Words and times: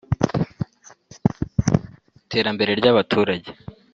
iterambere 2.21 2.71
ry’abaturage 2.79 3.49